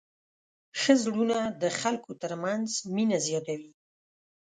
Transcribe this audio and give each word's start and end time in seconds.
ښه 0.79 0.93
زړونه 1.03 1.37
د 1.61 1.63
خلکو 1.79 2.11
تر 2.23 2.31
منځ 2.43 2.67
مینه 2.95 3.17
زیاتوي. 3.27 3.71